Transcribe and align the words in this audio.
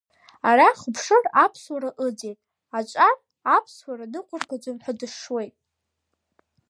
Арахь 0.49 0.83
уԥшыр 0.89 1.25
Аԥсуара 1.43 1.89
ыӡит, 2.05 2.37
аҿар 2.77 3.17
Аԥсуара 3.57 4.05
ныҟәыргаӡом 4.11 4.77
ҳәа 4.83 4.93
дашшуеит. 4.99 5.55